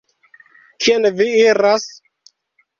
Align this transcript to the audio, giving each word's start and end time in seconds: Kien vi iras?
Kien 0.85 1.07
vi 1.19 1.29
iras? 1.43 1.89